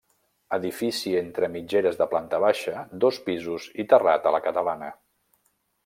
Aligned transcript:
Edifici 0.55 1.11
entre 1.19 1.49
mitgeres 1.57 1.99
de 2.01 2.07
planta 2.15 2.39
baixa, 2.45 2.81
dos 3.05 3.23
pisos 3.29 3.71
i 3.85 3.87
terrat 3.95 4.27
a 4.33 4.37
la 4.39 4.41
catalana. 4.49 4.95